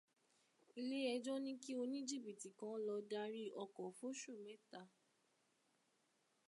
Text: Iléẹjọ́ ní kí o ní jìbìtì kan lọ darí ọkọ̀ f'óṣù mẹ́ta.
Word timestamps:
Iléẹjọ́ 0.79 1.37
ní 1.45 1.51
kí 1.63 1.71
o 1.81 1.83
ní 1.91 1.99
jìbìtì 2.07 2.49
kan 2.59 2.75
lọ 2.87 2.95
darí 3.11 3.43
ọkọ̀ 3.63 3.85
f'óṣù 3.97 4.31
mẹ́ta. 4.45 4.81